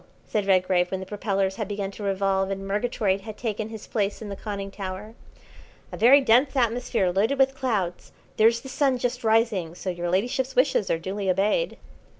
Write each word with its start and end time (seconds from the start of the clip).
said 0.25 0.47
Redgrave, 0.47 0.89
when 0.89 0.99
the 0.99 1.05
propellers 1.05 1.57
had 1.57 1.67
begun 1.67 1.91
to 1.91 2.01
revolve 2.01 2.49
and 2.49 2.67
Murgatroyd 2.67 3.21
had 3.21 3.37
taken 3.37 3.69
his 3.69 3.85
place 3.85 4.19
in 4.19 4.29
the 4.29 4.35
conning 4.35 4.71
tower. 4.71 5.13
"A 5.91 5.95
very 5.97 6.21
dense 6.21 6.55
atmosphere 6.55 7.11
loaded 7.11 7.37
with 7.37 7.53
clouds. 7.55 8.11
There's 8.37 8.61
the 8.61 8.67
Sun 8.67 8.97
just 8.97 9.23
rising, 9.23 9.75
so 9.75 9.91
your 9.91 10.09
ladyship's 10.09 10.55
wishes 10.55 10.89
are 10.89 10.97
duly 10.97 11.29
obeyed." 11.29 11.77